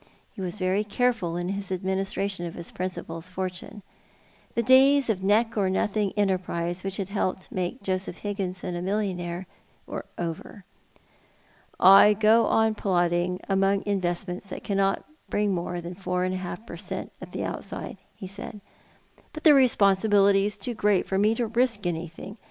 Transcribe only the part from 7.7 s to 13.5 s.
Joseph Higginson a millionnaire were over." I go plodding on